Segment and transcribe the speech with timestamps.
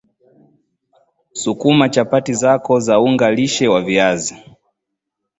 [1.33, 4.35] sukuma chapati zako za unga lishe wa viazi